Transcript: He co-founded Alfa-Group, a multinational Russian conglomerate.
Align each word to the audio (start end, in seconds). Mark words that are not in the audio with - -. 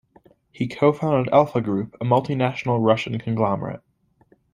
He 0.51 0.67
co-founded 0.67 1.31
Alfa-Group, 1.31 1.95
a 2.01 2.05
multinational 2.05 2.83
Russian 2.83 3.19
conglomerate. 3.19 3.81